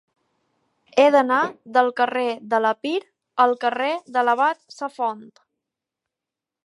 [1.01, 1.41] He d'anar
[1.75, 2.95] del carrer de l'Epir
[3.45, 5.23] al carrer de l'Abat Safont.